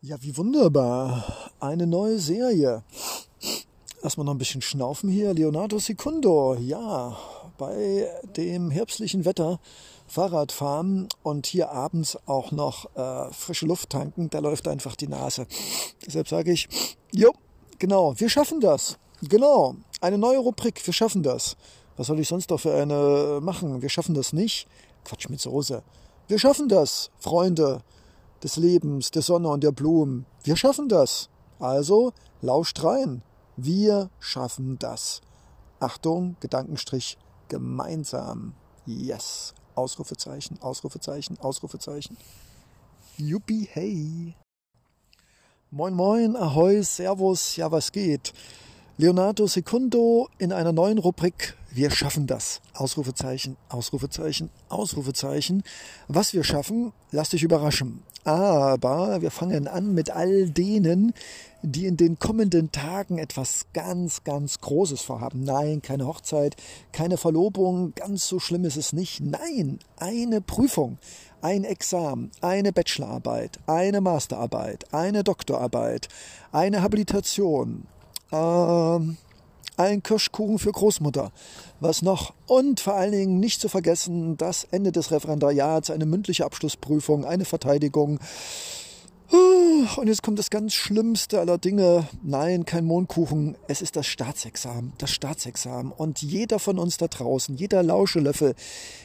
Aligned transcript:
Ja, 0.00 0.16
wie 0.20 0.36
wunderbar. 0.36 1.50
Eine 1.58 1.84
neue 1.84 2.20
Serie. 2.20 2.84
Erstmal 4.00 4.26
noch 4.26 4.34
ein 4.34 4.38
bisschen 4.38 4.62
schnaufen 4.62 5.10
hier. 5.10 5.34
Leonardo 5.34 5.80
Secundo. 5.80 6.54
Ja, 6.54 7.18
bei 7.58 8.08
dem 8.36 8.70
herbstlichen 8.70 9.24
Wetter 9.24 9.58
Fahrrad 10.06 10.52
fahren 10.52 11.08
und 11.24 11.48
hier 11.48 11.72
abends 11.72 12.16
auch 12.26 12.52
noch 12.52 12.94
äh, 12.94 13.32
frische 13.32 13.66
Luft 13.66 13.90
tanken. 13.90 14.30
Da 14.30 14.38
läuft 14.38 14.68
einfach 14.68 14.94
die 14.94 15.08
Nase. 15.08 15.48
Deshalb 16.06 16.28
sage 16.28 16.52
ich, 16.52 16.68
jo, 17.10 17.32
genau, 17.80 18.14
wir 18.20 18.28
schaffen 18.28 18.60
das. 18.60 18.98
Genau, 19.22 19.74
eine 20.00 20.16
neue 20.16 20.38
Rubrik, 20.38 20.80
wir 20.86 20.94
schaffen 20.94 21.24
das. 21.24 21.56
Was 21.96 22.06
soll 22.06 22.20
ich 22.20 22.28
sonst 22.28 22.52
doch 22.52 22.60
für 22.60 22.72
eine 22.72 23.40
machen? 23.42 23.82
Wir 23.82 23.88
schaffen 23.88 24.14
das 24.14 24.32
nicht. 24.32 24.68
Quatsch 25.04 25.28
mit 25.28 25.40
Soße. 25.40 25.82
Wir 26.28 26.38
schaffen 26.38 26.68
das, 26.68 27.10
Freunde 27.18 27.82
des 28.42 28.56
Lebens, 28.56 29.10
der 29.10 29.22
Sonne 29.22 29.48
und 29.48 29.62
der 29.62 29.72
Blumen. 29.72 30.26
Wir 30.42 30.56
schaffen 30.56 30.88
das. 30.88 31.28
Also 31.58 32.12
lauscht 32.40 32.82
rein. 32.84 33.22
Wir 33.56 34.10
schaffen 34.20 34.78
das. 34.78 35.20
Achtung, 35.80 36.36
Gedankenstrich, 36.40 37.18
gemeinsam. 37.48 38.54
Yes. 38.86 39.54
Ausrufezeichen, 39.74 40.60
Ausrufezeichen, 40.60 41.38
Ausrufezeichen. 41.38 42.16
Yuppie, 43.16 43.68
hey. 43.72 44.34
Moin, 45.70 45.94
moin, 45.94 46.36
ahoi, 46.36 46.82
servus, 46.82 47.56
ja, 47.56 47.70
was 47.70 47.92
geht? 47.92 48.32
Leonardo 48.96 49.46
Secundo 49.46 50.28
in 50.38 50.52
einer 50.52 50.72
neuen 50.72 50.98
Rubrik 50.98 51.56
Wir 51.70 51.90
schaffen 51.90 52.26
das. 52.26 52.60
Ausrufezeichen, 52.74 53.56
Ausrufezeichen, 53.68 54.50
Ausrufezeichen. 54.68 55.62
Was 56.08 56.32
wir 56.32 56.42
schaffen, 56.42 56.92
lasst 57.12 57.32
dich 57.32 57.42
überraschen. 57.42 58.02
Aber 58.28 59.22
wir 59.22 59.30
fangen 59.30 59.66
an 59.68 59.94
mit 59.94 60.10
all 60.10 60.50
denen, 60.50 61.14
die 61.62 61.86
in 61.86 61.96
den 61.96 62.18
kommenden 62.18 62.70
Tagen 62.70 63.16
etwas 63.16 63.68
ganz, 63.72 64.22
ganz 64.22 64.60
Großes 64.60 65.00
vorhaben. 65.00 65.44
Nein, 65.44 65.80
keine 65.80 66.06
Hochzeit, 66.06 66.54
keine 66.92 67.16
Verlobung, 67.16 67.94
ganz 67.94 68.28
so 68.28 68.38
schlimm 68.38 68.66
ist 68.66 68.76
es 68.76 68.92
nicht. 68.92 69.22
Nein, 69.22 69.78
eine 69.96 70.42
Prüfung, 70.42 70.98
ein 71.40 71.64
Examen, 71.64 72.30
eine 72.42 72.70
Bachelorarbeit, 72.70 73.60
eine 73.66 74.02
Masterarbeit, 74.02 74.92
eine 74.92 75.24
Doktorarbeit, 75.24 76.08
eine 76.52 76.82
Habilitation, 76.82 77.86
ähm, 78.30 79.16
ein 79.78 80.02
Kirschkuchen 80.02 80.58
für 80.58 80.72
Großmutter. 80.72 81.32
Was 81.80 82.02
noch? 82.02 82.34
Und 82.46 82.80
vor 82.80 82.94
allen 82.94 83.12
Dingen 83.12 83.40
nicht 83.40 83.60
zu 83.60 83.68
vergessen, 83.68 84.36
das 84.36 84.64
Ende 84.70 84.92
des 84.92 85.10
Referendariats, 85.10 85.90
eine 85.90 86.06
mündliche 86.06 86.44
Abschlussprüfung, 86.44 87.24
eine 87.24 87.44
Verteidigung. 87.44 88.18
Und 89.96 90.08
jetzt 90.08 90.22
kommt 90.22 90.38
das 90.38 90.48
ganz 90.48 90.74
Schlimmste 90.74 91.38
aller 91.38 91.58
Dinge. 91.58 92.08
Nein, 92.22 92.64
kein 92.64 92.86
Mondkuchen. 92.86 93.56
Es 93.68 93.82
ist 93.82 93.94
das 93.94 94.06
Staatsexamen. 94.06 94.94
Das 94.98 95.10
Staatsexamen. 95.10 95.92
Und 95.92 96.22
jeder 96.22 96.58
von 96.58 96.78
uns 96.78 96.96
da 96.96 97.08
draußen, 97.08 97.54
jeder 97.56 97.82
Lauschelöffel, 97.82 98.54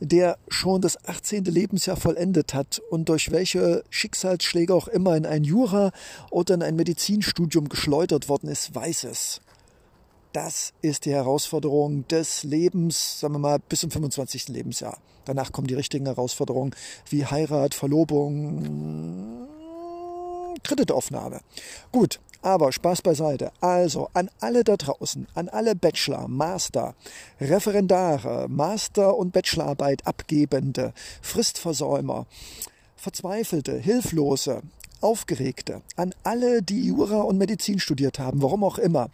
der 0.00 0.38
schon 0.48 0.80
das 0.80 1.04
18. 1.04 1.44
Lebensjahr 1.44 1.96
vollendet 1.96 2.54
hat 2.54 2.80
und 2.90 3.08
durch 3.08 3.32
welche 3.32 3.82
Schicksalsschläge 3.90 4.72
auch 4.72 4.88
immer 4.88 5.16
in 5.16 5.26
ein 5.26 5.44
Jura 5.44 5.90
oder 6.30 6.54
in 6.54 6.62
ein 6.62 6.76
Medizinstudium 6.76 7.68
geschleudert 7.68 8.28
worden 8.28 8.48
ist, 8.48 8.74
weiß 8.74 9.04
es. 9.04 9.40
Das 10.34 10.74
ist 10.82 11.04
die 11.04 11.12
Herausforderung 11.12 12.08
des 12.08 12.42
Lebens, 12.42 13.20
sagen 13.20 13.34
wir 13.34 13.38
mal, 13.38 13.60
bis 13.60 13.78
zum 13.82 13.92
25. 13.92 14.48
Lebensjahr. 14.48 14.98
Danach 15.26 15.52
kommen 15.52 15.68
die 15.68 15.74
richtigen 15.74 16.06
Herausforderungen 16.06 16.74
wie 17.08 17.24
Heirat, 17.24 17.72
Verlobung, 17.72 19.46
Kreditaufnahme. 20.64 21.40
Gut, 21.92 22.18
aber 22.42 22.72
Spaß 22.72 23.02
beiseite. 23.02 23.52
Also 23.60 24.10
an 24.12 24.28
alle 24.40 24.64
da 24.64 24.76
draußen, 24.76 25.28
an 25.34 25.48
alle 25.48 25.76
Bachelor, 25.76 26.26
Master, 26.26 26.96
Referendare, 27.40 28.48
Master- 28.48 29.16
und 29.16 29.32
Bachelorarbeit 29.32 30.04
abgebende, 30.04 30.94
Fristversäumer, 31.22 32.26
Verzweifelte, 32.96 33.78
Hilflose, 33.78 34.62
Aufgeregte, 35.04 35.82
an 35.96 36.14
alle, 36.22 36.62
die 36.62 36.86
Jura 36.86 37.20
und 37.20 37.38
Medizin 37.38 37.78
studiert 37.78 38.18
haben, 38.18 38.42
warum 38.42 38.64
auch 38.64 38.78
immer, 38.78 39.10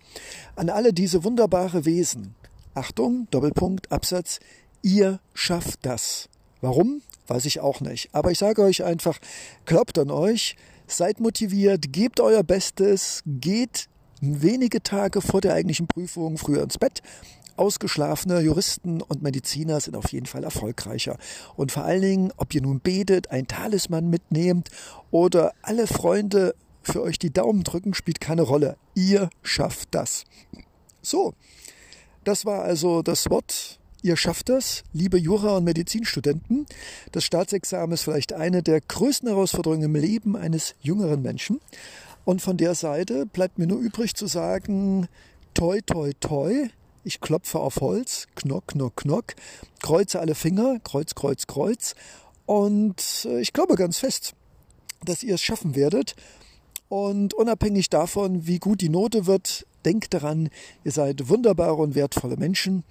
an 0.56 0.70
alle 0.70 0.92
diese 0.92 1.24
wunderbare 1.24 1.84
Wesen. 1.84 2.34
Achtung, 2.74 3.26
Doppelpunkt, 3.30 3.90
Absatz, 3.92 4.40
ihr 4.82 5.20
schafft 5.34 5.80
das. 5.82 6.28
Warum? 6.60 7.02
Weiß 7.26 7.44
ich 7.44 7.60
auch 7.60 7.80
nicht. 7.80 8.08
Aber 8.12 8.30
ich 8.30 8.38
sage 8.38 8.62
euch 8.62 8.84
einfach, 8.84 9.18
glaubt 9.66 9.98
an 9.98 10.10
euch, 10.10 10.56
Seid 10.90 11.20
motiviert, 11.20 11.92
gebt 11.92 12.18
euer 12.18 12.42
Bestes, 12.42 13.22
geht 13.24 13.88
wenige 14.20 14.82
Tage 14.82 15.20
vor 15.20 15.40
der 15.40 15.54
eigentlichen 15.54 15.86
Prüfung 15.86 16.36
früher 16.36 16.64
ins 16.64 16.78
Bett. 16.78 17.00
Ausgeschlafene 17.60 18.40
Juristen 18.40 19.02
und 19.02 19.22
Mediziner 19.22 19.80
sind 19.80 19.94
auf 19.94 20.10
jeden 20.12 20.24
Fall 20.24 20.44
erfolgreicher. 20.44 21.18
Und 21.56 21.72
vor 21.72 21.84
allen 21.84 22.00
Dingen, 22.00 22.32
ob 22.38 22.54
ihr 22.54 22.62
nun 22.62 22.80
betet, 22.80 23.30
ein 23.30 23.46
Talisman 23.46 24.08
mitnehmt 24.08 24.70
oder 25.10 25.52
alle 25.60 25.86
Freunde 25.86 26.54
für 26.82 27.02
euch 27.02 27.18
die 27.18 27.32
Daumen 27.32 27.62
drücken, 27.62 27.92
spielt 27.92 28.18
keine 28.18 28.42
Rolle. 28.42 28.78
Ihr 28.94 29.28
schafft 29.42 29.90
das. 29.90 30.24
So, 31.02 31.34
das 32.24 32.46
war 32.46 32.62
also 32.62 33.02
das 33.02 33.28
Wort 33.28 33.78
Ihr 34.02 34.16
schafft 34.16 34.48
das, 34.48 34.82
liebe 34.94 35.18
Jura- 35.18 35.58
und 35.58 35.64
Medizinstudenten. 35.64 36.64
Das 37.12 37.22
Staatsexamen 37.24 37.92
ist 37.92 38.04
vielleicht 38.04 38.32
eine 38.32 38.62
der 38.62 38.80
größten 38.80 39.28
Herausforderungen 39.28 39.82
im 39.82 39.94
Leben 39.94 40.36
eines 40.36 40.74
jüngeren 40.80 41.20
Menschen. 41.20 41.60
Und 42.24 42.40
von 42.40 42.56
der 42.56 42.74
Seite 42.74 43.26
bleibt 43.26 43.58
mir 43.58 43.66
nur 43.66 43.78
übrig 43.78 44.14
zu 44.14 44.26
sagen, 44.26 45.06
toi, 45.52 45.80
toi, 45.84 46.12
toi. 46.18 46.70
Ich 47.04 47.20
klopfe 47.20 47.58
auf 47.58 47.80
Holz, 47.80 48.28
knock, 48.34 48.68
knock, 48.68 48.96
knock, 48.96 49.34
kreuze 49.80 50.20
alle 50.20 50.34
Finger, 50.34 50.78
kreuz, 50.80 51.14
kreuz, 51.14 51.46
kreuz. 51.46 51.94
Und 52.46 53.26
äh, 53.26 53.40
ich 53.40 53.52
glaube 53.52 53.76
ganz 53.76 53.98
fest, 53.98 54.34
dass 55.04 55.22
ihr 55.22 55.34
es 55.34 55.42
schaffen 55.42 55.74
werdet. 55.74 56.14
Und 56.88 57.34
unabhängig 57.34 57.88
davon, 57.88 58.46
wie 58.46 58.58
gut 58.58 58.80
die 58.80 58.88
Note 58.88 59.26
wird, 59.26 59.66
denkt 59.84 60.12
daran, 60.12 60.50
ihr 60.84 60.92
seid 60.92 61.28
wunderbare 61.28 61.76
und 61.76 61.94
wertvolle 61.94 62.36
Menschen 62.36 62.84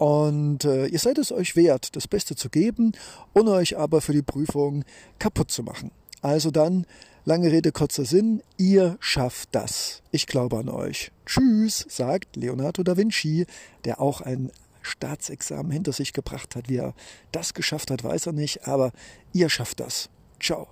und 0.00 0.64
äh, 0.64 0.86
ihr 0.86 0.98
seid 0.98 1.18
es 1.18 1.30
euch 1.30 1.56
wert, 1.56 1.94
das 1.94 2.08
Beste 2.08 2.34
zu 2.34 2.48
geben, 2.48 2.92
ohne 3.34 3.50
euch 3.50 3.76
aber 3.76 4.00
für 4.00 4.14
die 4.14 4.22
Prüfung 4.22 4.82
kaputt 5.18 5.50
zu 5.50 5.62
machen. 5.62 5.90
Also 6.22 6.50
dann, 6.50 6.86
lange 7.30 7.52
Rede, 7.52 7.70
kurzer 7.70 8.04
Sinn, 8.04 8.42
ihr 8.56 8.96
schafft 8.98 9.50
das. 9.52 10.02
Ich 10.10 10.26
glaube 10.26 10.58
an 10.58 10.68
euch. 10.68 11.12
Tschüss, 11.26 11.86
sagt 11.88 12.34
Leonardo 12.34 12.82
da 12.82 12.96
Vinci, 12.96 13.46
der 13.84 14.00
auch 14.00 14.20
ein 14.20 14.50
Staatsexamen 14.82 15.70
hinter 15.70 15.92
sich 15.92 16.12
gebracht 16.12 16.56
hat. 16.56 16.68
Wie 16.68 16.78
er 16.78 16.92
das 17.30 17.54
geschafft 17.54 17.92
hat, 17.92 18.02
weiß 18.02 18.26
er 18.26 18.32
nicht, 18.32 18.66
aber 18.66 18.90
ihr 19.32 19.48
schafft 19.48 19.78
das. 19.78 20.10
Ciao. 20.40 20.66